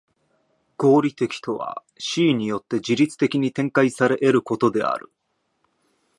[0.77, 5.11] 合理的とは思惟によって自律的に展開され得ることである。